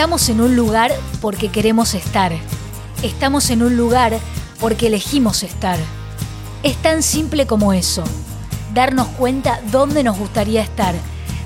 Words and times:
Estamos 0.00 0.30
en 0.30 0.40
un 0.40 0.56
lugar 0.56 0.92
porque 1.20 1.50
queremos 1.50 1.92
estar. 1.92 2.32
Estamos 3.02 3.50
en 3.50 3.62
un 3.62 3.76
lugar 3.76 4.18
porque 4.58 4.86
elegimos 4.86 5.42
estar. 5.42 5.78
Es 6.62 6.78
tan 6.78 7.02
simple 7.02 7.46
como 7.46 7.74
eso. 7.74 8.02
Darnos 8.72 9.08
cuenta 9.08 9.60
dónde 9.70 10.02
nos 10.02 10.18
gustaría 10.18 10.62
estar, 10.62 10.94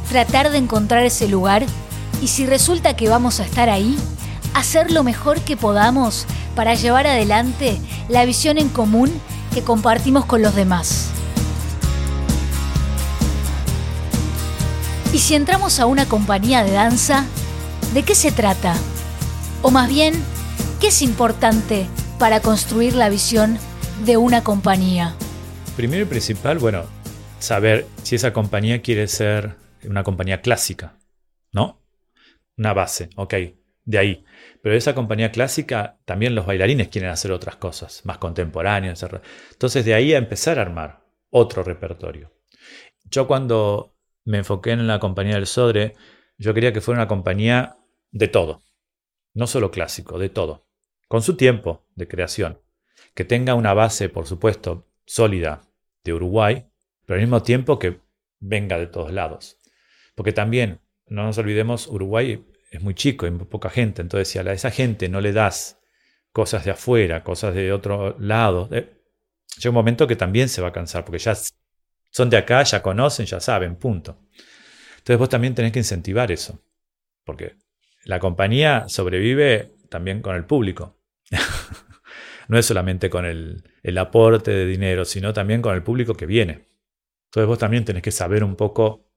tratar 0.09 0.53
de 0.53 0.59
encontrar 0.59 1.03
ese 1.03 1.27
lugar 1.27 1.67
y 2.23 2.29
si 2.29 2.47
resulta 2.47 2.95
que 2.95 3.09
vamos 3.09 3.41
a 3.41 3.45
estar 3.45 3.69
ahí, 3.69 3.99
hacer 4.55 4.93
lo 4.93 5.03
mejor 5.03 5.41
que 5.41 5.57
podamos 5.57 6.25
para 6.55 6.75
llevar 6.75 7.09
adelante 7.09 7.77
la 8.09 8.25
visión 8.25 8.57
en 8.57 8.69
común 8.69 9.11
que 9.53 9.63
compartimos 9.63 10.27
con 10.27 10.43
los 10.43 10.55
demás. 10.55 11.09
Y 15.13 15.19
si 15.19 15.35
entramos 15.35 15.81
a 15.81 15.87
una 15.87 16.07
compañía 16.07 16.63
de 16.63 16.71
danza, 16.71 17.25
¿de 17.95 18.03
qué 18.03 18.17
se 18.17 18.33
trata? 18.33 18.75
O 19.63 19.71
más 19.71 19.89
bien, 19.89 20.15
¿qué 20.81 20.89
es 20.89 21.01
importante 21.01 21.87
para 22.19 22.41
construir 22.41 22.97
la 22.97 23.09
visión 23.09 23.57
de 24.05 24.17
una 24.17 24.43
compañía? 24.43 25.15
Primero 25.77 26.03
y 26.03 26.07
principal, 26.07 26.59
bueno, 26.59 26.87
saber 27.39 27.87
si 28.03 28.17
esa 28.17 28.33
compañía 28.33 28.83
quiere 28.83 29.07
ser 29.07 29.55
una 29.85 30.03
compañía 30.03 30.41
clásica, 30.41 30.99
¿no? 31.53 31.81
Una 32.59 32.73
base, 32.73 33.11
ok, 33.15 33.35
de 33.85 33.99
ahí. 33.99 34.25
Pero 34.61 34.75
esa 34.75 34.97
compañía 34.97 35.31
clásica, 35.31 36.01
también 36.05 36.35
los 36.35 36.47
bailarines 36.47 36.89
quieren 36.89 37.11
hacer 37.11 37.31
otras 37.31 37.57
cosas, 37.57 38.01
más 38.05 38.19
contemporáneas. 38.19 39.05
Entonces, 39.53 39.85
de 39.85 39.95
ahí 39.95 40.15
a 40.15 40.19
empezar 40.19 40.59
a 40.59 40.63
armar 40.63 41.05
otro 41.31 41.63
repertorio. 41.63 42.33
Yo 43.05 43.29
cuando 43.29 43.95
me 44.25 44.39
enfoqué 44.39 44.73
en 44.73 44.89
la 44.89 44.99
compañía 44.99 45.35
del 45.35 45.47
Sodre, 45.47 45.95
yo 46.39 46.55
quería 46.55 46.73
que 46.73 46.81
fuera 46.81 47.01
una 47.03 47.09
compañía 47.09 47.77
de 48.15 48.29
todo, 48.29 48.63
no 49.35 49.49
solo 49.49 49.73
clásico, 49.73 50.19
de 50.21 50.29
todo, 50.29 50.69
con 51.09 51.21
su 51.21 51.37
tiempo 51.37 51.85
de 51.97 52.07
creación, 52.07 52.61
que 53.13 53.25
tenga 53.25 53.55
una 53.55 53.75
base, 53.75 54.09
por 54.09 54.27
supuesto, 54.27 54.87
sólida 55.05 55.63
de 56.05 56.15
Uruguay, 56.15 56.65
pero 57.05 57.17
al 57.17 57.23
mismo 57.23 57.43
tiempo 57.43 57.79
que 57.79 58.01
venga 58.39 58.79
de 58.79 58.87
todos 58.87 59.13
lados. 59.13 59.59
Porque 60.15 60.33
también, 60.33 60.81
no 61.09 61.25
nos 61.25 61.39
olvidemos, 61.39 61.89
Uruguay 61.89 62.47
es 62.71 62.81
muy 62.81 62.95
chico, 62.95 63.27
hay 63.27 63.33
muy 63.33 63.47
poca 63.47 63.69
gente, 63.69 64.01
entonces 64.01 64.29
si 64.29 64.39
a 64.39 64.43
esa 64.53 64.71
gente 64.71 65.09
no 65.09 65.21
le 65.21 65.33
das 65.33 65.81
cosas 66.31 66.65
de 66.65 66.71
afuera, 66.71 67.25
cosas 67.25 67.53
de 67.53 67.73
otro 67.73 68.17
lado, 68.21 68.69
eh, 68.71 69.03
llega 69.57 69.71
un 69.71 69.75
momento 69.75 70.07
que 70.07 70.17
también 70.17 70.49
se 70.49 70.63
va 70.63 70.69
a 70.69 70.73
cansar, 70.73 71.05
porque 71.05 71.19
ya 71.19 71.37
son 72.11 72.31
de 72.31 72.37
acá, 72.37 72.63
ya 72.63 72.81
conocen, 72.81 73.27
ya 73.27 73.41
saben, 73.41 73.75
punto. 73.75 74.21
Entonces 74.99 75.19
vos 75.19 75.29
también 75.29 75.55
tenés 75.55 75.73
que 75.73 75.81
incentivar 75.81 76.31
eso, 76.31 76.63
porque 77.25 77.57
la 78.05 78.19
compañía 78.19 78.85
sobrevive 78.89 79.73
también 79.89 80.21
con 80.23 80.37
el 80.37 80.45
público. 80.45 80.99
no 82.49 82.59
es 82.59 82.67
solamente 82.67 83.11
con 83.11 83.25
el, 83.25 83.65
el, 83.83 83.99
aporte 83.99 84.51
de 84.51 84.67
dinero, 84.67 85.05
sino 85.05 85.33
también 85.33 85.63
con 85.63 85.75
el 85.75 85.83
público 85.83 86.15
que 86.15 86.27
viene. 86.27 86.69
Entonces 87.27 87.49
vos 87.49 87.59
también 87.59 87.85
tenés 87.85 88.03
que 88.03 88.11
saber 88.11 88.45
un 88.45 88.57
poco 88.57 89.11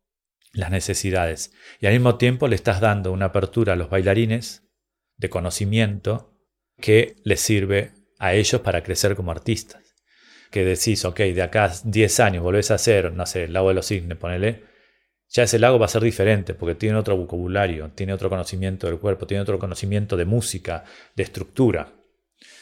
las 0.54 0.72
necesidades. 0.72 1.54
Y 1.80 1.88
al 1.88 1.94
mismo 1.94 2.16
tiempo 2.16 2.48
le 2.48 2.56
estás 2.56 2.80
dando 2.80 3.12
una 3.12 3.26
apertura 3.26 3.74
a 3.74 3.76
los 3.76 3.90
bailarines 3.90 4.64
de 5.18 5.30
conocimiento 5.30 6.34
que 6.80 7.16
les 7.24 7.42
sirve 7.42 7.92
a 8.20 8.34
ellos 8.34 8.62
para 8.62 8.84
crecer 8.84 9.16
como 9.16 9.32
artistas 9.32 9.88
que 10.52 10.64
decís, 10.64 11.06
ok, 11.06 11.20
de 11.20 11.42
acá 11.42 11.72
10 11.84 12.20
años 12.20 12.44
volvés 12.44 12.72
a 12.72 12.76
hacer, 12.76 13.12
no 13.14 13.26
sé, 13.26 13.46
el 13.46 13.54
lago 13.54 13.70
de 13.70 13.76
los 13.76 13.88
cisnes, 13.88 14.18
ponele, 14.18 14.64
ya 15.30 15.44
ese 15.44 15.60
lago 15.60 15.78
va 15.80 15.86
a 15.86 15.90
ser 15.90 16.02
diferente 16.02 16.54
porque 16.54 16.76
tiene 16.76 16.98
otro 16.98 17.18
vocabulario, 17.18 17.92
tiene 17.92 18.14
otro 18.14 18.30
conocimiento 18.30 18.88
del 18.88 19.00
cuerpo, 19.00 19.28
tiene 19.28 19.42
otro 19.42 19.60
conocimiento 19.60 20.16
de 20.16 20.26
música, 20.26 20.84
de 21.16 21.24
estructura. 21.24 21.94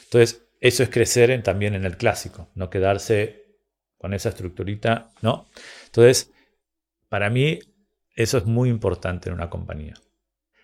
Entonces, 0.06 0.48
eso 0.60 0.84
es 0.84 0.90
crecer 0.90 1.42
también 1.44 1.76
en 1.76 1.86
el 1.86 1.98
clásico, 1.98 2.50
no 2.56 2.70
quedarse 2.70 3.44
con 3.98 4.14
esa 4.14 4.30
estructurita, 4.30 5.12
¿no? 5.22 5.48
Entonces, 5.86 6.32
para 7.10 7.30
mí, 7.30 7.60
eso 8.16 8.38
es 8.38 8.46
muy 8.46 8.70
importante 8.70 9.30
en 9.30 9.36
una 9.36 9.50
compañía. 9.50 9.96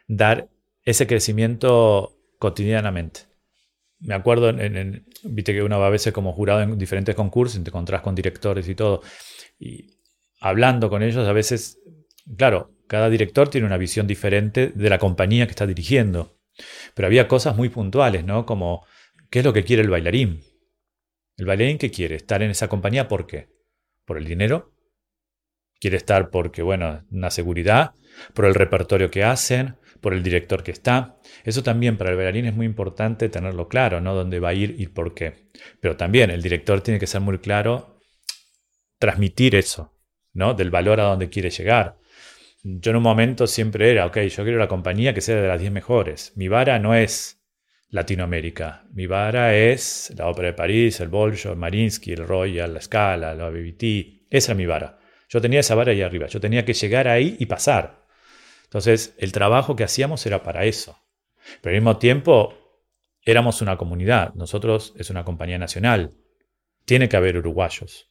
Dar 0.08 0.50
ese 0.84 1.08
crecimiento 1.08 2.18
cotidianamente 2.40 3.32
me 4.02 4.16
acuerdo, 4.16 4.50
en, 4.50 5.06
viste 5.24 5.54
que 5.54 5.62
uno 5.62 5.80
va 5.80 5.88
a 5.88 5.92
veces 5.92 6.12
como 6.12 6.34
jurado 6.34 6.62
en 6.62 6.78
diferentes 6.78 7.16
concursos 7.16 7.62
te 7.64 7.70
encontrás 7.70 8.02
con 8.02 8.16
directores 8.16 8.68
y 8.68 8.76
todo. 8.76 9.02
Y 9.60 10.01
hablando 10.42 10.90
con 10.90 11.04
ellos, 11.04 11.26
a 11.28 11.32
veces, 11.32 11.80
claro, 12.38 12.76
cada 12.88 13.10
director 13.10 13.50
tiene 13.50 13.68
una 13.68 13.78
visión 13.78 14.08
diferente 14.08 14.68
de 14.76 14.90
la 14.90 15.00
compañía 15.00 15.46
que 15.46 15.52
está 15.52 15.66
dirigiendo. 15.66 16.38
Pero 16.94 17.06
había 17.06 17.30
cosas 17.30 17.56
muy 17.56 17.70
puntuales, 17.70 18.26
¿no? 18.26 18.46
Como, 18.46 18.86
¿qué 19.30 19.40
es 19.40 19.46
lo 19.46 19.54
que 19.54 19.64
quiere 19.64 19.84
el 19.84 19.90
bailarín? 19.90 20.42
¿El 21.38 21.46
bailarín 21.46 21.78
qué 21.78 21.90
quiere? 21.90 22.16
¿Estar 22.16 22.44
en 22.44 22.52
esa 22.52 22.68
compañía 22.68 23.08
por 23.08 23.28
qué? 23.28 23.48
¿Por 24.06 24.18
el 24.18 24.26
dinero? 24.26 24.74
¿Quiere 25.80 25.96
estar 25.96 26.30
porque, 26.30 26.62
bueno, 26.62 27.06
una 27.10 27.32
seguridad? 27.32 27.94
¿Por 28.34 28.46
el 28.46 28.54
repertorio 28.54 29.10
que 29.10 29.24
hacen? 29.24 29.78
por 30.02 30.14
el 30.14 30.24
director 30.24 30.64
que 30.64 30.72
está. 30.72 31.20
Eso 31.44 31.64
también 31.64 31.98
para 31.98 32.10
el 32.10 32.18
bailarín 32.18 32.46
es 32.46 32.56
muy 32.56 32.66
importante 32.66 33.30
tenerlo 33.30 33.68
claro, 33.68 34.02
¿no? 34.02 34.16
Dónde 34.16 34.40
va 34.40 34.50
a 34.50 34.54
ir 34.54 34.76
y 34.78 34.88
por 34.88 35.14
qué. 35.14 35.50
Pero 35.80 35.96
también 35.96 36.32
el 36.32 36.42
director 36.42 36.82
tiene 36.82 37.00
que 37.00 37.08
ser 37.08 37.22
muy 37.22 37.38
claro, 37.38 38.00
transmitir 38.98 39.56
eso, 39.56 39.94
¿no? 40.34 40.54
Del 40.54 40.72
valor 40.72 41.00
a 41.00 41.06
donde 41.06 41.30
quiere 41.30 41.50
llegar. 41.50 41.98
Yo 42.64 42.92
en 42.92 42.98
un 42.98 43.04
momento 43.04 43.48
siempre 43.48 43.90
era, 43.90 44.06
ok, 44.06 44.18
yo 44.20 44.44
quiero 44.44 44.60
la 44.60 44.68
compañía 44.68 45.14
que 45.14 45.22
sea 45.22 45.42
de 45.42 45.48
las 45.48 45.60
10 45.60 45.72
mejores. 45.72 46.34
Mi 46.36 46.48
vara 46.48 46.78
no 46.78 46.94
es 46.94 47.42
Latinoamérica. 47.90 48.86
Mi 48.94 49.08
vara 49.08 49.56
es 49.56 50.14
la 50.16 50.28
Ópera 50.28 50.50
de 50.50 50.54
París, 50.54 51.00
el 51.00 51.10
Bolshoi, 51.10 51.56
Marinsky, 51.56 52.14
el 52.14 52.28
Royal, 52.28 52.74
la 52.74 52.82
Scala, 52.82 53.34
la 53.34 53.50
BBT. 53.50 54.28
Esa 54.30 54.52
era 54.52 54.58
mi 54.58 54.66
vara. 54.66 55.00
Yo 55.28 55.42
tenía 55.42 55.60
esa 55.62 55.76
vara 55.76 55.92
ahí 55.92 56.02
arriba. 56.02 56.28
Yo 56.28 56.40
tenía 56.40 56.64
que 56.64 56.74
llegar 56.74 57.08
ahí 57.08 57.36
y 57.40 57.48
pasar. 57.48 58.06
Entonces, 58.66 59.16
el 59.18 59.32
trabajo 59.32 59.76
que 59.76 59.84
hacíamos 59.84 60.26
era 60.26 60.44
para 60.44 60.66
eso. 60.66 60.98
Pero 61.62 61.76
al 61.76 61.82
mismo 61.82 61.98
tiempo, 61.98 62.54
éramos 63.24 63.62
una 63.62 63.78
comunidad. 63.78 64.34
Nosotros 64.36 64.94
es 64.98 65.10
una 65.10 65.26
compañía 65.26 65.58
nacional. 65.58 66.14
Tiene 66.86 67.10
que 67.10 67.18
haber 67.18 67.38
uruguayos. 67.38 68.11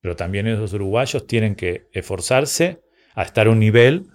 Pero 0.00 0.16
también 0.16 0.46
esos 0.46 0.72
uruguayos 0.72 1.26
tienen 1.26 1.54
que 1.54 1.88
esforzarse 1.92 2.80
a 3.14 3.22
estar 3.22 3.46
a 3.46 3.50
un 3.50 3.58
nivel 3.58 4.06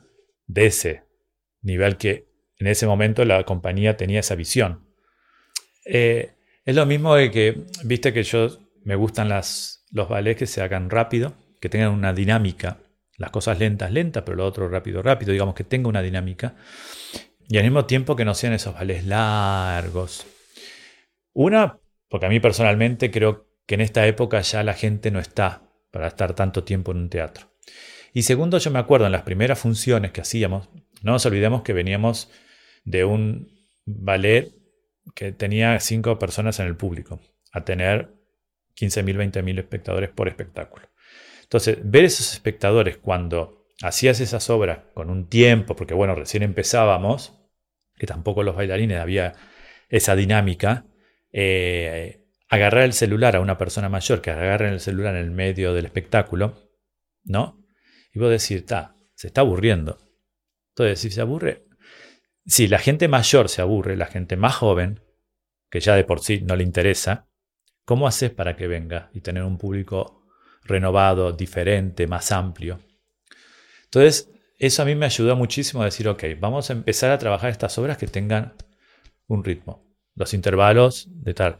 de 0.47 0.65
ese 0.67 1.03
nivel 1.61 1.97
que 1.97 2.27
en 2.59 2.67
ese 2.67 2.87
momento 2.87 3.25
la 3.25 3.43
compañía 3.43 3.97
tenía 3.97 4.19
esa 4.19 4.35
visión. 4.35 4.87
Eh, 5.85 6.31
es 6.63 6.75
lo 6.75 6.85
mismo 6.85 7.15
de 7.15 7.31
que, 7.31 7.61
viste 7.83 8.13
que 8.13 8.23
yo 8.23 8.49
me 8.83 8.95
gustan 8.95 9.29
las, 9.29 9.85
los 9.91 10.07
ballets 10.07 10.39
que 10.39 10.47
se 10.47 10.61
hagan 10.61 10.89
rápido, 10.89 11.33
que 11.59 11.69
tengan 11.69 11.91
una 11.91 12.13
dinámica 12.13 12.79
las 13.17 13.31
cosas 13.31 13.59
lentas, 13.59 13.91
lentas, 13.91 14.23
pero 14.23 14.37
lo 14.37 14.45
otro 14.45 14.67
rápido, 14.67 15.01
rápido, 15.01 15.31
digamos 15.31 15.55
que 15.55 15.63
tenga 15.63 15.89
una 15.89 16.01
dinámica. 16.01 16.55
Y 17.47 17.57
al 17.57 17.63
mismo 17.63 17.85
tiempo 17.85 18.15
que 18.15 18.25
no 18.25 18.33
sean 18.33 18.53
esos 18.53 18.73
vales 18.73 19.05
largos. 19.05 20.25
Una, 21.33 21.79
porque 22.09 22.25
a 22.25 22.29
mí 22.29 22.39
personalmente 22.39 23.11
creo 23.11 23.47
que 23.65 23.75
en 23.75 23.81
esta 23.81 24.05
época 24.07 24.41
ya 24.41 24.63
la 24.63 24.73
gente 24.73 25.11
no 25.11 25.19
está 25.19 25.61
para 25.95 26.09
estar 26.09 26.35
tanto 26.35 26.65
tiempo 26.65 26.91
en 26.91 26.97
un 26.97 27.09
teatro. 27.09 27.47
Y 28.11 28.23
segundo, 28.23 28.57
yo 28.57 28.69
me 28.69 28.79
acuerdo 28.79 29.05
en 29.05 29.13
las 29.13 29.21
primeras 29.21 29.59
funciones 29.59 30.11
que 30.11 30.19
hacíamos, 30.19 30.67
no 31.01 31.13
nos 31.13 31.25
olvidemos 31.25 31.61
que 31.61 31.71
veníamos 31.71 32.29
de 32.83 33.05
un 33.05 33.47
ballet 33.85 34.51
que 35.15 35.31
tenía 35.31 35.79
cinco 35.79 36.19
personas 36.19 36.59
en 36.59 36.65
el 36.67 36.75
público, 36.75 37.21
a 37.53 37.63
tener 37.63 38.09
15.000, 38.75 39.31
20.000 39.31 39.57
espectadores 39.57 40.09
por 40.09 40.27
espectáculo. 40.27 40.89
Entonces, 41.43 41.77
ver 41.81 42.03
esos 42.03 42.33
espectadores 42.33 42.97
cuando 42.97 43.65
hacías 43.81 44.19
esas 44.19 44.49
obras 44.49 44.79
con 44.93 45.09
un 45.09 45.29
tiempo, 45.29 45.77
porque 45.77 45.93
bueno, 45.93 46.13
recién 46.13 46.43
empezábamos, 46.43 47.39
que 47.95 48.05
tampoco 48.05 48.43
los 48.43 48.57
bailarines 48.57 48.99
había 48.99 49.31
esa 49.87 50.13
dinámica, 50.17 50.87
eh, 51.31 52.24
agarrar 52.49 52.83
el 52.83 52.93
celular 52.93 53.35
a 53.35 53.41
una 53.41 53.57
persona 53.57 53.89
mayor 53.89 54.21
que 54.21 54.31
agarre 54.31 54.69
el 54.69 54.79
celular 54.79 55.15
en 55.15 55.23
el 55.23 55.31
medio 55.31 55.73
del 55.73 55.85
espectáculo, 55.85 56.71
¿no? 57.23 57.63
Y 58.13 58.19
vos 58.19 58.29
decir, 58.29 58.57
está, 58.59 58.95
se 59.15 59.27
está 59.27 59.41
aburriendo. 59.41 59.97
Entonces, 60.69 60.99
si 60.99 61.11
se 61.11 61.21
aburre, 61.21 61.65
si 62.45 62.67
la 62.67 62.79
gente 62.79 63.07
mayor 63.07 63.49
se 63.49 63.61
aburre, 63.61 63.97
la 63.97 64.05
gente 64.05 64.37
más 64.37 64.55
joven, 64.55 65.01
que 65.69 65.79
ya 65.79 65.95
de 65.95 66.03
por 66.03 66.21
sí 66.21 66.41
no 66.41 66.55
le 66.55 66.63
interesa, 66.63 67.27
¿cómo 67.83 68.07
haces 68.07 68.31
para 68.31 68.55
que 68.55 68.67
venga 68.67 69.09
y 69.13 69.21
tener 69.21 69.43
un 69.43 69.57
público 69.57 70.25
renovado, 70.65 71.31
diferente, 71.31 72.07
más 72.07 72.31
amplio. 72.31 72.79
Entonces, 73.85 74.31
eso 74.57 74.81
a 74.81 74.85
mí 74.85 74.95
me 74.95 75.05
ayudó 75.05 75.35
muchísimo 75.35 75.81
a 75.81 75.85
decir, 75.85 76.07
ok, 76.07 76.23
vamos 76.39 76.69
a 76.69 76.73
empezar 76.73 77.11
a 77.11 77.17
trabajar 77.17 77.51
estas 77.51 77.77
obras 77.77 77.97
que 77.97 78.07
tengan 78.07 78.53
un 79.27 79.43
ritmo, 79.43 79.85
los 80.15 80.33
intervalos 80.33 81.07
de 81.09 81.33
tal. 81.33 81.57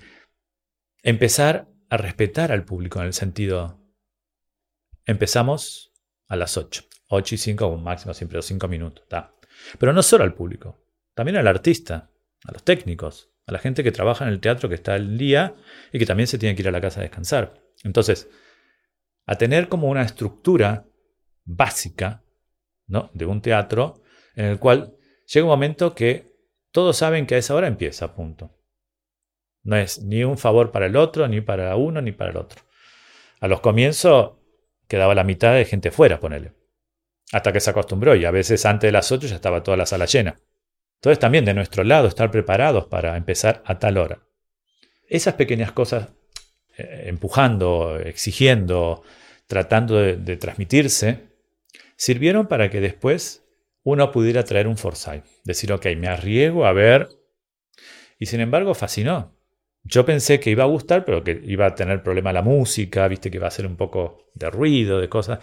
Empezar 1.07 1.67
a 1.91 1.97
respetar 1.97 2.51
al 2.51 2.65
público 2.65 2.99
en 2.99 3.05
el 3.05 3.13
sentido, 3.13 3.79
empezamos 5.05 5.93
a 6.27 6.35
las 6.35 6.57
8, 6.57 6.81
8 7.09 7.35
y 7.35 7.37
5 7.37 7.67
un 7.67 7.83
máximo 7.83 8.15
siempre, 8.15 8.41
5 8.41 8.67
minutos, 8.67 9.05
Pero 9.77 9.93
no 9.93 10.01
solo 10.01 10.23
al 10.23 10.33
público, 10.33 10.83
también 11.13 11.37
al 11.37 11.47
artista, 11.47 12.09
a 12.43 12.51
los 12.51 12.63
técnicos, 12.63 13.29
a 13.45 13.51
la 13.51 13.59
gente 13.59 13.83
que 13.83 13.91
trabaja 13.91 14.25
en 14.25 14.31
el 14.31 14.39
teatro 14.39 14.67
que 14.67 14.73
está 14.73 14.95
al 14.95 15.15
día 15.15 15.53
y 15.93 15.99
que 15.99 16.07
también 16.07 16.25
se 16.25 16.39
tiene 16.39 16.55
que 16.55 16.63
ir 16.63 16.69
a 16.69 16.71
la 16.71 16.81
casa 16.81 17.01
a 17.01 17.03
descansar. 17.03 17.53
Entonces, 17.83 18.27
a 19.27 19.35
tener 19.35 19.69
como 19.69 19.89
una 19.89 20.01
estructura 20.01 20.87
básica 21.43 22.23
¿no? 22.87 23.11
de 23.13 23.27
un 23.27 23.43
teatro 23.43 24.01
en 24.33 24.45
el 24.45 24.57
cual 24.57 24.95
llega 25.27 25.45
un 25.45 25.51
momento 25.51 25.93
que 25.93 26.33
todos 26.71 26.97
saben 26.97 27.27
que 27.27 27.35
a 27.35 27.37
esa 27.37 27.53
hora 27.53 27.67
empieza, 27.67 28.15
punto. 28.15 28.54
No 29.65 29.75
es 29.75 30.01
ni 30.01 30.23
un 30.23 30.37
favor 30.37 30.71
para 30.71 30.85
el 30.85 30.95
otro, 30.95 31.27
ni 31.27 31.41
para 31.41 31.75
uno, 31.75 32.01
ni 32.01 32.11
para 32.11 32.31
el 32.31 32.37
otro. 32.37 32.61
A 33.41 33.47
los 33.47 33.59
comienzos 33.59 34.33
quedaba 34.87 35.13
la 35.15 35.23
mitad 35.23 35.53
de 35.53 35.65
gente 35.65 35.91
fuera, 35.91 36.19
ponele. 36.19 36.53
Hasta 37.31 37.51
que 37.51 37.59
se 37.59 37.71
acostumbró 37.71 38.15
y 38.15 38.23
a 38.25 38.31
veces 38.31 38.65
antes 38.65 38.87
de 38.87 38.91
las 38.91 39.11
8 39.11 39.27
ya 39.27 39.35
estaba 39.35 39.63
toda 39.63 39.75
la 39.75 39.85
sala 39.85 40.05
llena. 40.05 40.39
Entonces 40.95 41.19
también 41.19 41.45
de 41.45 41.53
nuestro 41.53 41.83
lado 41.83 42.07
estar 42.07 42.31
preparados 42.31 42.85
para 42.85 43.17
empezar 43.17 43.61
a 43.65 43.79
tal 43.79 43.97
hora. 43.97 44.19
Esas 45.07 45.33
pequeñas 45.33 45.71
cosas, 45.71 46.09
eh, 46.77 47.03
empujando, 47.07 47.99
exigiendo, 47.99 49.03
tratando 49.47 49.95
de, 49.95 50.37
transmitirse, 50.37 51.27
sirvieron 51.95 52.47
para 52.47 52.69
que 52.69 52.81
después 52.81 53.43
uno 53.83 54.11
pudiera 54.11 54.43
traer 54.43 54.67
un 54.67 54.77
foresight. 54.77 55.23
Decir, 55.43 55.71
ok, 55.73 55.87
me 55.97 56.07
arriesgo 56.07 56.65
a 56.65 56.73
ver. 56.73 57.09
Y 58.17 58.27
sin 58.27 58.39
embargo 58.39 58.73
fascinó. 58.73 59.34
Yo 59.87 60.03
pensé 60.03 60.39
que 60.39 60.49
iba 60.49 60.63
a 60.63 60.67
gustar, 60.67 61.05
pero 61.05 61.23
que 61.23 61.39
iba 61.45 61.67
a 61.67 61.75
tener 61.75 62.01
problema 62.01 62.33
la 62.33 62.41
música, 62.41 63.07
viste 63.07 63.29
que 63.29 63.37
iba 63.37 63.47
a 63.47 63.51
ser 63.51 63.67
un 63.67 63.77
poco 63.77 64.31
de 64.33 64.49
ruido, 64.49 64.99
de 64.99 65.07
cosas. 65.07 65.39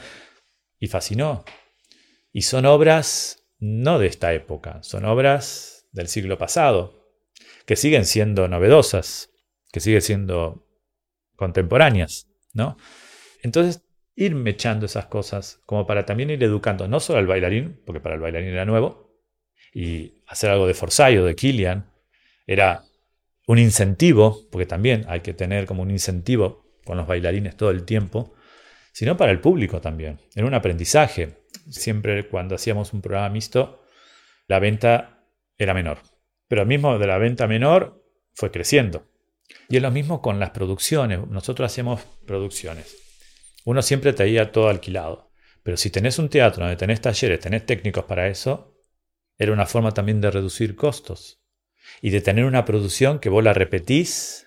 Y 0.78 0.88
fascinó. 0.88 1.44
Y 2.32 2.42
son 2.42 2.66
obras 2.66 3.44
no 3.60 4.00
de 4.00 4.08
esta 4.08 4.32
época, 4.34 4.82
son 4.82 5.04
obras 5.04 5.86
del 5.92 6.08
siglo 6.08 6.36
pasado, 6.36 7.14
que 7.64 7.76
siguen 7.76 8.04
siendo 8.04 8.48
novedosas, 8.48 9.30
que 9.70 9.78
siguen 9.78 10.02
siendo 10.02 10.66
contemporáneas, 11.36 12.26
¿no? 12.52 12.76
Entonces, 13.42 13.84
ir 14.16 14.34
mechando 14.34 14.86
esas 14.86 15.06
cosas, 15.06 15.60
como 15.64 15.86
para 15.86 16.04
también 16.04 16.30
ir 16.30 16.42
educando 16.42 16.88
no 16.88 16.98
solo 16.98 17.20
al 17.20 17.28
bailarín, 17.28 17.80
porque 17.86 18.00
para 18.00 18.16
el 18.16 18.20
bailarín 18.20 18.48
era 18.48 18.64
nuevo, 18.64 19.14
y 19.72 20.22
hacer 20.26 20.50
algo 20.50 20.66
de 20.66 20.74
Forsyth 20.74 21.18
o 21.18 21.24
de 21.24 21.36
Killian, 21.36 21.90
era 22.46 22.84
un 23.46 23.58
incentivo, 23.58 24.48
porque 24.50 24.66
también 24.66 25.04
hay 25.08 25.20
que 25.20 25.34
tener 25.34 25.66
como 25.66 25.82
un 25.82 25.90
incentivo 25.90 26.64
con 26.84 26.96
los 26.96 27.06
bailarines 27.06 27.56
todo 27.56 27.70
el 27.70 27.84
tiempo, 27.84 28.34
sino 28.92 29.16
para 29.16 29.32
el 29.32 29.40
público 29.40 29.80
también. 29.80 30.20
Era 30.34 30.46
un 30.46 30.54
aprendizaje. 30.54 31.44
Siempre 31.70 32.28
cuando 32.28 32.54
hacíamos 32.54 32.92
un 32.92 33.02
programa 33.02 33.30
mixto, 33.30 33.84
la 34.48 34.58
venta 34.58 35.24
era 35.56 35.74
menor. 35.74 35.98
Pero 36.48 36.66
mismo 36.66 36.98
de 36.98 37.06
la 37.06 37.18
venta 37.18 37.46
menor 37.46 38.04
fue 38.34 38.50
creciendo. 38.50 39.06
Y 39.68 39.76
es 39.76 39.82
lo 39.82 39.90
mismo 39.90 40.20
con 40.20 40.38
las 40.38 40.50
producciones. 40.50 41.26
Nosotros 41.28 41.70
hacemos 41.70 42.02
producciones. 42.26 42.96
Uno 43.64 43.82
siempre 43.82 44.12
traía 44.12 44.52
todo 44.52 44.68
alquilado. 44.68 45.30
Pero 45.62 45.76
si 45.76 45.90
tenés 45.90 46.18
un 46.18 46.28
teatro 46.28 46.64
donde 46.64 46.76
tenés 46.76 47.00
talleres, 47.00 47.40
tenés 47.40 47.64
técnicos 47.64 48.04
para 48.04 48.28
eso, 48.28 48.76
era 49.38 49.52
una 49.52 49.66
forma 49.66 49.92
también 49.92 50.20
de 50.20 50.30
reducir 50.30 50.74
costos. 50.74 51.41
Y 52.00 52.10
de 52.10 52.20
tener 52.20 52.44
una 52.44 52.64
producción 52.64 53.18
que 53.18 53.28
vos 53.28 53.44
la 53.44 53.52
repetís 53.52 54.42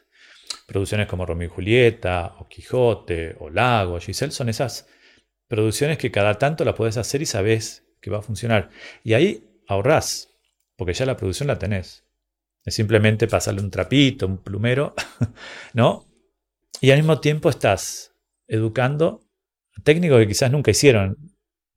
Producciones 0.66 1.08
como 1.08 1.26
Romeo 1.26 1.48
y 1.48 1.52
Julieta, 1.52 2.36
o 2.40 2.48
Quijote, 2.48 3.36
o 3.40 3.50
Lago, 3.50 4.00
Giselle, 4.00 4.32
son 4.32 4.50
esas 4.50 4.88
producciones 5.48 5.98
que 6.00 6.12
cada 6.12 6.36
tanto 6.36 6.66
la 6.66 6.74
puedes 6.74 6.98
hacer 6.98 7.22
y 7.22 7.28
sabes 7.28 7.86
que 8.02 8.10
va 8.10 8.20
a 8.20 8.24
funcionar. 8.24 8.72
Y 9.04 9.14
ahí 9.14 9.48
ahorrás, 9.68 10.30
porque 10.76 10.94
ya 10.94 11.06
la 11.06 11.18
producción 11.18 11.48
la 11.48 11.60
tenés. 11.60 12.04
Es 12.64 12.74
simplemente 12.74 13.28
pasarle 13.28 13.62
un 13.62 13.70
trapito, 13.70 14.26
un 14.26 14.40
plumero, 14.40 14.96
¿no? 15.74 16.08
Y 16.82 16.90
al 16.90 16.98
mismo 16.98 17.20
tiempo 17.20 17.50
estás 17.50 18.16
educando 18.48 19.22
técnicos 19.84 20.20
que 20.20 20.28
quizás 20.28 20.52
nunca 20.52 20.72
hicieron, 20.72 21.18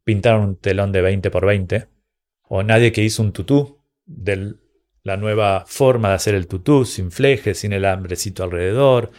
pintaron 0.02 0.44
un 0.44 0.56
telón 0.56 0.92
de 0.92 1.02
20 1.02 1.30
por 1.30 1.44
20, 1.44 1.88
o 2.44 2.62
nadie 2.62 2.90
que 2.90 3.02
hizo 3.02 3.22
un 3.22 3.32
tutú 3.32 3.82
del 4.06 4.60
la 5.08 5.16
nueva 5.16 5.64
forma 5.66 6.10
de 6.10 6.16
hacer 6.16 6.34
el 6.34 6.46
tutú, 6.46 6.84
sin 6.84 7.10
fleje, 7.10 7.54
sin 7.54 7.72
el 7.72 7.86
hambrecito 7.86 8.44
alrededor. 8.44 9.10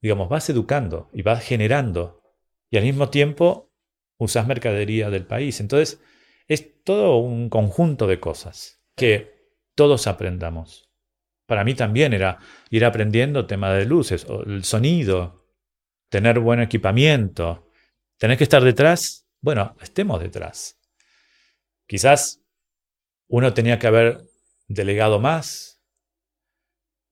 Digamos, 0.00 0.28
vas 0.28 0.48
educando 0.48 1.10
y 1.12 1.22
vas 1.22 1.44
generando. 1.44 2.22
Y 2.70 2.76
al 2.76 2.84
mismo 2.84 3.10
tiempo 3.10 3.72
usas 4.18 4.46
mercadería 4.46 5.10
del 5.10 5.26
país. 5.26 5.58
Entonces, 5.58 6.00
es 6.46 6.84
todo 6.84 7.16
un 7.16 7.48
conjunto 7.48 8.06
de 8.06 8.20
cosas 8.20 8.84
que 8.94 9.34
todos 9.74 10.06
aprendamos. 10.06 10.88
Para 11.44 11.64
mí 11.64 11.74
también 11.74 12.12
era 12.12 12.38
ir 12.70 12.84
aprendiendo 12.84 13.48
tema 13.48 13.74
de 13.74 13.86
luces, 13.86 14.24
el 14.46 14.62
sonido, 14.62 15.44
tener 16.08 16.38
buen 16.38 16.60
equipamiento, 16.60 17.68
tener 18.16 18.38
que 18.38 18.44
estar 18.44 18.62
detrás. 18.62 19.26
Bueno, 19.40 19.76
estemos 19.82 20.20
detrás. 20.20 20.78
Quizás 21.88 22.44
uno 23.26 23.52
tenía 23.52 23.80
que 23.80 23.88
haber 23.88 24.29
delegado 24.70 25.18
más, 25.18 25.82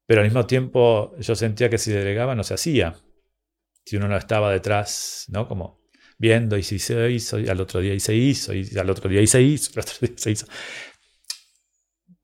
pero 0.07 0.21
al 0.21 0.27
mismo 0.27 0.47
tiempo 0.47 1.15
yo 1.19 1.35
sentía 1.35 1.69
que 1.69 1.77
si 1.77 1.93
delegaba 1.93 2.35
no 2.35 2.45
se 2.45 2.55
hacía. 2.55 2.97
Si 3.85 3.97
uno 3.97 4.09
no 4.09 4.17
estaba 4.17 4.53
detrás, 4.53 5.27
¿no? 5.29 5.49
Como 5.49 5.81
viendo 6.19 6.57
y 6.57 6.63
si 6.63 6.79
se 6.79 7.11
hizo, 7.11 7.39
y 7.39 7.49
al 7.49 7.61
otro 7.61 7.81
día 7.81 7.95
y 7.95 8.01
se 8.01 8.15
hizo, 8.15 8.55
y 8.55 8.67
al 8.79 8.89
otro 8.91 9.11
día 9.11 9.21
y 9.21 9.27
se 9.27 9.43
hizo, 9.43 9.73
al 9.77 9.81
otro 9.81 10.07
día 10.07 10.17
se 10.17 10.31
hizo. 10.31 10.47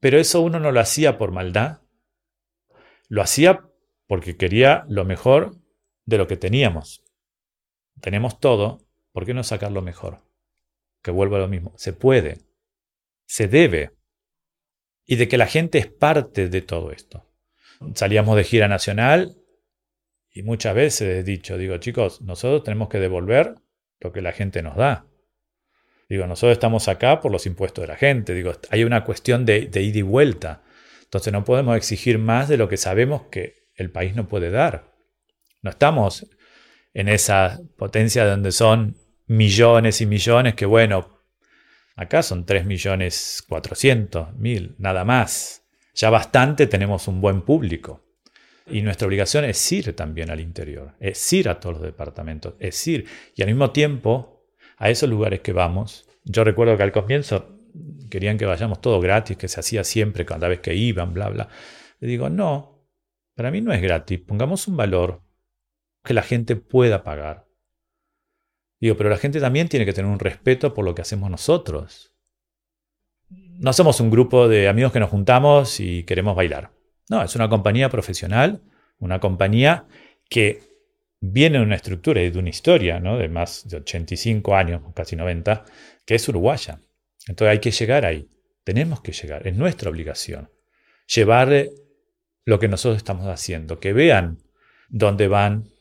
Pero 0.00 0.18
eso 0.18 0.40
uno 0.40 0.60
no 0.60 0.72
lo 0.72 0.80
hacía 0.80 1.18
por 1.18 1.32
maldad, 1.32 1.82
lo 3.08 3.22
hacía 3.22 3.68
porque 4.06 4.36
quería 4.36 4.84
lo 4.88 5.04
mejor 5.04 5.56
de 6.04 6.18
lo 6.18 6.26
que 6.26 6.36
teníamos. 6.36 7.02
Tenemos 8.00 8.38
todo, 8.38 8.86
¿por 9.12 9.26
qué 9.26 9.34
no 9.34 9.42
sacar 9.42 9.72
lo 9.72 9.82
mejor? 9.82 10.22
Que 11.02 11.10
vuelva 11.10 11.38
a 11.38 11.40
lo 11.40 11.48
mismo. 11.48 11.74
Se 11.76 11.92
puede, 11.92 12.38
se 13.26 13.48
debe 13.48 13.92
y 15.06 15.16
de 15.16 15.28
que 15.28 15.38
la 15.38 15.46
gente 15.46 15.78
es 15.78 15.86
parte 15.86 16.48
de 16.48 16.62
todo 16.62 16.90
esto. 16.92 17.26
Salíamos 17.94 18.36
de 18.36 18.44
gira 18.44 18.68
nacional 18.68 19.36
y 20.30 20.42
muchas 20.42 20.74
veces 20.74 21.02
he 21.02 21.22
dicho, 21.22 21.58
digo, 21.58 21.76
chicos, 21.78 22.22
nosotros 22.22 22.64
tenemos 22.64 22.88
que 22.88 22.98
devolver 22.98 23.54
lo 24.00 24.12
que 24.12 24.22
la 24.22 24.32
gente 24.32 24.62
nos 24.62 24.76
da. 24.76 25.06
Digo, 26.08 26.26
nosotros 26.26 26.52
estamos 26.52 26.88
acá 26.88 27.20
por 27.20 27.32
los 27.32 27.46
impuestos 27.46 27.82
de 27.82 27.88
la 27.88 27.96
gente. 27.96 28.34
Digo, 28.34 28.52
hay 28.70 28.84
una 28.84 29.04
cuestión 29.04 29.46
de, 29.46 29.66
de 29.66 29.82
ida 29.82 29.98
y 29.98 30.02
vuelta. 30.02 30.62
Entonces 31.02 31.32
no 31.32 31.44
podemos 31.44 31.76
exigir 31.76 32.18
más 32.18 32.48
de 32.48 32.56
lo 32.56 32.68
que 32.68 32.76
sabemos 32.76 33.22
que 33.30 33.54
el 33.74 33.90
país 33.90 34.14
no 34.14 34.28
puede 34.28 34.50
dar. 34.50 34.92
No 35.62 35.70
estamos 35.70 36.26
en 36.92 37.08
esa 37.08 37.60
potencia 37.76 38.26
donde 38.26 38.52
son 38.52 38.96
millones 39.26 40.00
y 40.00 40.06
millones 40.06 40.54
que, 40.54 40.66
bueno, 40.66 41.13
Acá 41.96 42.22
son 42.22 42.44
3.400.000, 42.44 44.74
nada 44.78 45.04
más. 45.04 45.64
Ya 45.94 46.10
bastante 46.10 46.66
tenemos 46.66 47.08
un 47.08 47.20
buen 47.20 47.42
público. 47.42 48.02
Y 48.66 48.82
nuestra 48.82 49.06
obligación 49.06 49.44
es 49.44 49.72
ir 49.72 49.94
también 49.94 50.30
al 50.30 50.40
interior, 50.40 50.94
es 50.98 51.32
ir 51.32 51.48
a 51.48 51.60
todos 51.60 51.76
los 51.76 51.84
departamentos, 51.84 52.54
es 52.58 52.84
ir. 52.86 53.06
Y 53.36 53.42
al 53.42 53.48
mismo 53.48 53.70
tiempo, 53.72 54.46
a 54.78 54.88
esos 54.88 55.08
lugares 55.08 55.40
que 55.40 55.52
vamos, 55.52 56.08
yo 56.24 56.44
recuerdo 56.44 56.76
que 56.76 56.82
al 56.82 56.92
comienzo 56.92 57.58
querían 58.10 58.38
que 58.38 58.46
vayamos 58.46 58.80
todo 58.80 59.00
gratis, 59.00 59.36
que 59.36 59.48
se 59.48 59.60
hacía 59.60 59.84
siempre 59.84 60.24
cada 60.24 60.48
vez 60.48 60.60
que 60.60 60.74
iban, 60.74 61.12
bla, 61.12 61.28
bla. 61.28 61.48
Le 62.00 62.08
digo, 62.08 62.30
no, 62.30 62.88
para 63.34 63.50
mí 63.50 63.60
no 63.60 63.72
es 63.72 63.82
gratis, 63.82 64.18
pongamos 64.20 64.66
un 64.66 64.78
valor 64.78 65.22
que 66.02 66.14
la 66.14 66.22
gente 66.22 66.56
pueda 66.56 67.04
pagar. 67.04 67.43
Digo, 68.80 68.96
pero 68.96 69.10
la 69.10 69.16
gente 69.16 69.40
también 69.40 69.68
tiene 69.68 69.86
que 69.86 69.92
tener 69.92 70.10
un 70.10 70.18
respeto 70.18 70.74
por 70.74 70.84
lo 70.84 70.94
que 70.94 71.02
hacemos 71.02 71.30
nosotros. 71.30 72.12
No 73.28 73.72
somos 73.72 74.00
un 74.00 74.10
grupo 74.10 74.48
de 74.48 74.68
amigos 74.68 74.92
que 74.92 75.00
nos 75.00 75.10
juntamos 75.10 75.80
y 75.80 76.04
queremos 76.04 76.36
bailar. 76.36 76.70
No, 77.08 77.22
es 77.22 77.34
una 77.36 77.48
compañía 77.48 77.88
profesional, 77.88 78.62
una 78.98 79.20
compañía 79.20 79.86
que 80.28 80.62
viene 81.20 81.58
de 81.58 81.64
una 81.64 81.76
estructura 81.76 82.22
y 82.22 82.30
de 82.30 82.38
una 82.38 82.50
historia, 82.50 83.00
¿no? 83.00 83.16
De 83.16 83.28
más 83.28 83.68
de 83.68 83.78
85 83.78 84.54
años, 84.54 84.82
casi 84.94 85.16
90, 85.16 85.64
que 86.04 86.14
es 86.14 86.28
uruguaya. 86.28 86.80
Entonces 87.26 87.52
hay 87.52 87.60
que 87.60 87.70
llegar 87.70 88.04
ahí. 88.04 88.28
Tenemos 88.64 89.00
que 89.00 89.12
llegar. 89.12 89.46
Es 89.46 89.56
nuestra 89.56 89.90
obligación. 89.90 90.50
Llevar 91.06 91.68
lo 92.44 92.58
que 92.58 92.68
nosotros 92.68 92.96
estamos 92.96 93.26
haciendo. 93.26 93.78
Que 93.78 93.92
vean 93.92 94.38
dónde 94.88 95.28
van 95.28 95.73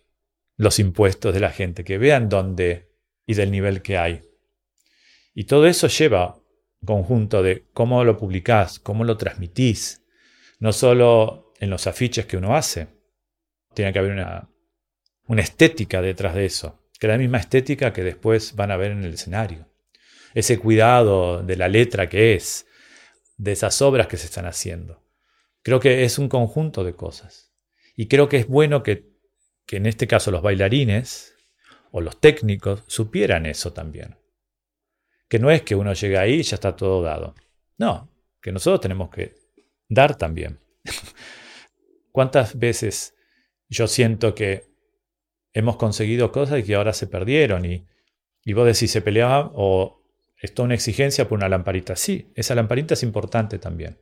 los 0.56 0.80
impuestos 0.80 1.34
de 1.34 1.40
la 1.40 1.52
gente. 1.52 1.84
Que 1.84 1.98
vean 1.98 2.30
dónde 2.30 2.90
y 3.26 3.34
del 3.34 3.52
nivel 3.52 3.82
que 3.82 3.98
hay. 3.98 4.22
Y 5.34 5.46
todo 5.46 5.68
eso 5.68 5.88
lleva 5.88 6.36
un 6.82 6.86
conjunto 6.88 7.42
de 7.42 7.66
cómo 7.74 8.04
lo 8.04 8.18
publicás, 8.18 8.80
cómo 8.80 9.04
lo 9.04 9.18
transmitís, 9.18 10.04
no 10.60 10.74
solo 10.74 11.54
en 11.60 11.70
los 11.70 11.88
afiches 11.88 12.26
que 12.26 12.38
uno 12.38 12.56
hace, 12.56 12.88
tiene 13.74 13.94
que 13.94 14.00
haber 14.00 14.12
una, 14.12 14.50
una 15.28 15.42
estética 15.42 16.02
detrás 16.02 16.36
de 16.36 16.46
eso, 16.46 16.84
que 17.00 17.08
es 17.08 17.12
la 17.12 17.18
misma 17.18 17.40
estética 17.40 17.94
que 17.94 18.04
después 18.04 18.56
van 18.56 18.72
a 18.72 18.78
ver 18.78 18.92
en 18.92 19.04
el 19.04 19.14
escenario. 19.14 19.70
Ese 20.34 20.60
cuidado 20.60 21.44
de 21.44 21.56
la 21.56 21.68
letra 21.68 22.10
que 22.10 22.36
es, 22.36 22.66
de 23.38 23.52
esas 23.52 23.82
obras 23.82 24.08
que 24.08 24.18
se 24.18 24.26
están 24.26 24.46
haciendo. 24.46 25.04
Creo 25.62 25.80
que 25.80 26.04
es 26.04 26.18
un 26.20 26.28
conjunto 26.28 26.84
de 26.84 26.94
cosas. 26.94 27.52
Y 27.96 28.08
creo 28.08 28.30
que 28.30 28.38
es 28.38 28.48
bueno 28.48 28.84
que, 28.84 29.13
que 29.66 29.78
en 29.78 29.86
este 29.86 30.08
caso 30.08 30.32
los 30.32 30.42
bailarines 30.42 31.36
o 31.92 32.02
los 32.02 32.20
técnicos 32.20 32.84
supieran 32.88 33.46
eso 33.46 33.74
también. 33.74 34.18
Que 35.30 35.40
no 35.40 35.52
es 35.52 35.62
que 35.62 35.76
uno 35.76 35.94
llegue 35.94 36.18
ahí 36.18 36.40
y 36.40 36.44
ya 36.44 36.56
está 36.56 36.76
todo 36.76 37.02
dado. 37.02 37.36
No, 37.78 38.10
que 38.42 38.52
nosotros 38.52 38.82
tenemos 38.82 39.10
que 39.10 39.36
dar 39.90 40.18
también. 40.18 40.60
¿Cuántas 42.12 42.58
veces 42.58 43.16
yo 43.70 43.88
siento 43.88 44.36
que 44.36 44.66
hemos 45.54 45.78
conseguido 45.78 46.32
cosas 46.32 46.60
y 46.60 46.64
que 46.64 46.76
ahora 46.76 46.94
se 46.94 47.08
perdieron? 47.08 47.66
Y, 47.66 47.88
y 48.44 48.54
vos 48.54 48.66
decís, 48.66 48.92
se 48.92 49.02
peleaba 49.02 49.52
o 49.56 50.04
es 50.44 50.54
una 50.60 50.74
exigencia 50.74 51.28
por 51.30 51.38
una 51.38 51.48
lamparita. 51.48 51.96
Sí, 51.96 52.32
esa 52.36 52.54
lamparita 52.54 52.96
es 52.96 53.04
importante 53.04 53.60
también. 53.60 53.98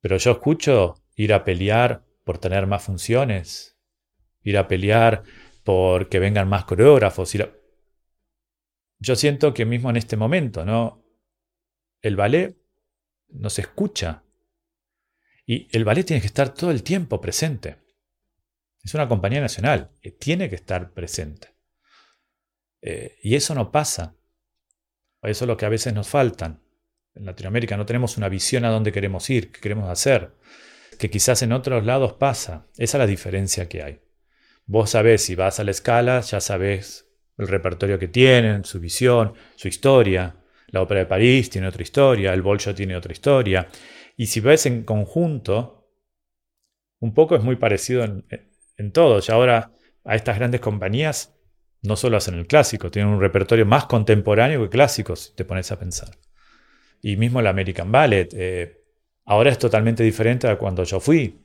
Pero 0.00 0.16
yo 0.16 0.30
escucho 0.30 1.02
ir 1.16 1.34
a 1.34 1.44
pelear 1.44 2.04
por 2.24 2.38
tener 2.38 2.66
más 2.66 2.84
funciones, 2.84 3.76
ir 4.42 4.58
a 4.58 4.68
pelear 4.68 5.22
por 5.64 6.08
que 6.08 6.18
vengan 6.18 6.48
más 6.48 6.64
coreógrafos. 6.64 7.32
Yo 8.98 9.16
siento 9.16 9.54
que 9.54 9.64
mismo 9.64 9.90
en 9.90 9.96
este 9.96 10.16
momento, 10.16 10.64
¿no? 10.64 11.04
El 12.02 12.16
ballet 12.16 12.56
no 13.28 13.50
se 13.50 13.62
escucha. 13.62 14.24
Y 15.46 15.68
el 15.76 15.84
ballet 15.84 16.04
tiene 16.04 16.20
que 16.20 16.26
estar 16.26 16.54
todo 16.54 16.70
el 16.70 16.82
tiempo 16.82 17.20
presente. 17.20 17.78
Es 18.82 18.94
una 18.94 19.08
compañía 19.08 19.40
nacional, 19.40 19.90
tiene 20.18 20.48
que 20.48 20.56
estar 20.56 20.92
presente. 20.92 21.54
Eh, 22.80 23.18
y 23.22 23.34
eso 23.34 23.54
no 23.54 23.70
pasa. 23.70 24.16
Eso 25.22 25.44
es 25.44 25.48
lo 25.48 25.56
que 25.56 25.66
a 25.66 25.70
veces 25.70 25.92
nos 25.92 26.08
faltan. 26.08 26.62
En 27.14 27.26
Latinoamérica 27.26 27.76
no 27.76 27.84
tenemos 27.84 28.16
una 28.16 28.28
visión 28.28 28.64
a 28.64 28.70
dónde 28.70 28.92
queremos 28.92 29.28
ir, 29.28 29.50
qué 29.50 29.60
queremos 29.60 29.90
hacer, 29.90 30.32
que 30.98 31.10
quizás 31.10 31.42
en 31.42 31.52
otros 31.52 31.84
lados 31.84 32.14
pasa. 32.14 32.66
Esa 32.76 32.96
es 32.96 33.00
la 33.00 33.06
diferencia 33.06 33.68
que 33.68 33.82
hay. 33.82 34.00
Vos 34.70 34.90
sabés, 34.90 35.24
si 35.24 35.34
vas 35.34 35.58
a 35.58 35.64
la 35.64 35.72
escala, 35.72 36.20
ya 36.20 36.40
sabés 36.40 37.04
el 37.38 37.48
repertorio 37.48 37.98
que 37.98 38.06
tienen, 38.06 38.64
su 38.64 38.78
visión, 38.78 39.34
su 39.56 39.66
historia. 39.66 40.36
La 40.68 40.80
ópera 40.80 41.00
de 41.00 41.06
París 41.06 41.50
tiene 41.50 41.66
otra 41.66 41.82
historia, 41.82 42.32
el 42.32 42.40
Bolshoi 42.40 42.72
tiene 42.72 42.94
otra 42.94 43.10
historia. 43.10 43.66
Y 44.16 44.26
si 44.26 44.38
ves 44.38 44.66
en 44.66 44.84
conjunto, 44.84 45.88
un 47.00 47.12
poco 47.14 47.34
es 47.34 47.42
muy 47.42 47.56
parecido 47.56 48.04
en, 48.04 48.24
en 48.76 48.92
todo. 48.92 49.18
Y 49.18 49.32
ahora 49.32 49.72
a 50.04 50.14
estas 50.14 50.38
grandes 50.38 50.60
compañías 50.60 51.34
no 51.82 51.96
solo 51.96 52.16
hacen 52.16 52.34
el 52.34 52.46
clásico, 52.46 52.92
tienen 52.92 53.12
un 53.12 53.20
repertorio 53.20 53.66
más 53.66 53.86
contemporáneo 53.86 54.62
que 54.62 54.68
clásico, 54.68 55.16
si 55.16 55.34
te 55.34 55.44
pones 55.44 55.72
a 55.72 55.80
pensar. 55.80 56.16
Y 57.02 57.16
mismo 57.16 57.40
el 57.40 57.48
American 57.48 57.90
Ballet, 57.90 58.32
eh, 58.34 58.84
ahora 59.24 59.50
es 59.50 59.58
totalmente 59.58 60.04
diferente 60.04 60.46
a 60.46 60.56
cuando 60.56 60.84
yo 60.84 61.00
fui. 61.00 61.40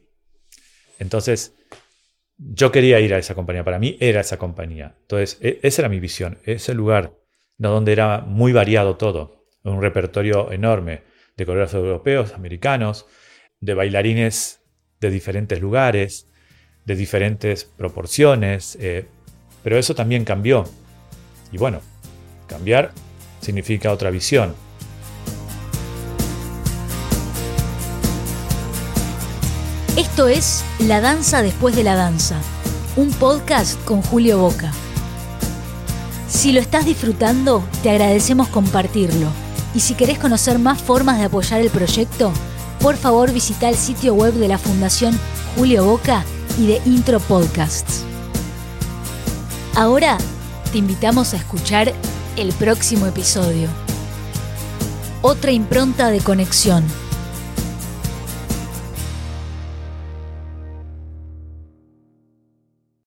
Entonces, 0.99 1.55
yo 2.37 2.71
quería 2.71 2.99
ir 2.99 3.13
a 3.13 3.17
esa 3.17 3.35
compañía, 3.35 3.63
para 3.63 3.79
mí 3.79 3.97
era 3.99 4.21
esa 4.21 4.37
compañía. 4.37 4.95
Entonces, 5.01 5.37
e, 5.41 5.59
esa 5.63 5.83
era 5.83 5.89
mi 5.89 5.99
visión, 5.99 6.39
ese 6.43 6.73
lugar 6.73 7.13
donde 7.57 7.91
era 7.91 8.19
muy 8.19 8.51
variado 8.51 8.97
todo, 8.97 9.47
un 9.63 9.81
repertorio 9.81 10.51
enorme 10.51 11.03
de 11.37 11.45
coreógrafos 11.45 11.75
europeos, 11.75 12.33
americanos, 12.33 13.05
de 13.59 13.73
bailarines 13.73 14.61
de 14.99 15.09
diferentes 15.09 15.61
lugares, 15.61 16.29
de 16.85 16.95
diferentes 16.95 17.65
proporciones, 17.65 18.77
eh, 18.79 19.05
pero 19.63 19.77
eso 19.77 19.95
también 19.95 20.25
cambió. 20.25 20.65
Y 21.51 21.57
bueno, 21.57 21.81
cambiar 22.47 22.91
significa 23.39 23.91
otra 23.91 24.11
visión. 24.11 24.55
Esto 30.15 30.29
es 30.29 30.63
La 30.79 31.01
Danza 31.01 31.41
después 31.41 31.75
de 31.75 31.83
la 31.83 31.97
Danza, 31.97 32.37
un 32.95 33.11
podcast 33.11 33.77
con 33.83 34.01
Julio 34.01 34.39
Boca. 34.39 34.71
Si 36.29 36.53
lo 36.53 36.61
estás 36.61 36.85
disfrutando, 36.85 37.61
te 37.83 37.89
agradecemos 37.89 38.47
compartirlo. 38.47 39.27
Y 39.73 39.81
si 39.81 39.93
querés 39.93 40.17
conocer 40.17 40.57
más 40.57 40.81
formas 40.81 41.17
de 41.17 41.25
apoyar 41.25 41.59
el 41.59 41.69
proyecto, 41.69 42.31
por 42.79 42.95
favor 42.95 43.33
visita 43.33 43.67
el 43.67 43.75
sitio 43.75 44.13
web 44.13 44.33
de 44.35 44.47
la 44.47 44.57
Fundación 44.57 45.19
Julio 45.57 45.83
Boca 45.83 46.23
y 46.57 46.67
de 46.67 46.81
Intro 46.85 47.19
Podcasts. 47.19 48.05
Ahora 49.75 50.17
te 50.71 50.77
invitamos 50.77 51.33
a 51.33 51.35
escuchar 51.35 51.93
el 52.37 52.53
próximo 52.53 53.05
episodio. 53.05 53.67
Otra 55.21 55.51
impronta 55.51 56.07
de 56.07 56.21
conexión 56.21 56.85